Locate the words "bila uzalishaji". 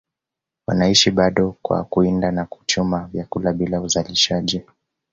3.53-4.63